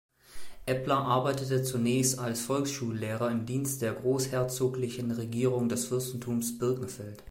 Eppler 0.65 0.97
arbeitete 0.97 1.61
zunächst 1.61 2.17
als 2.17 2.41
Volksschullehrer 2.41 3.29
im 3.29 3.45
Dienst 3.45 3.83
der 3.83 3.93
Großherzoglichen 3.93 5.11
Regierung 5.11 5.69
des 5.69 5.85
Fürstentums 5.85 6.57
Birkenfeld. 6.57 7.19